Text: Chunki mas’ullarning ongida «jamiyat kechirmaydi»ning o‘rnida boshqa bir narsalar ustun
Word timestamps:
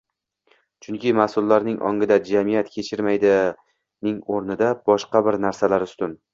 Chunki 0.85 1.11
mas’ullarning 1.19 1.75
ongida 1.91 2.17
«jamiyat 2.31 2.73
kechirmaydi»ning 2.79 4.19
o‘rnida 4.39 4.75
boshqa 4.93 5.25
bir 5.31 5.43
narsalar 5.49 5.91
ustun 5.91 6.21